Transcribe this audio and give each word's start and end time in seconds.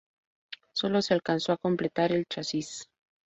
Sólo 0.73 1.03
se 1.03 1.13
alcanzó 1.13 1.51
a 1.51 1.57
completar 1.57 2.11
el 2.11 2.25
chasis. 2.25 2.89